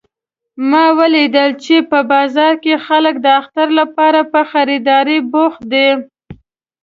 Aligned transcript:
ما 0.69 0.85
ولیدل 0.99 1.49
چې 1.63 1.75
په 1.89 1.99
بازار 2.11 2.53
کې 2.63 2.73
خلک 2.87 3.15
د 3.21 3.27
اختر 3.41 3.67
لپاره 3.79 4.19
په 4.31 4.39
خریدارۍ 4.51 5.19
بوخت 5.31 5.61
دي 5.73 5.89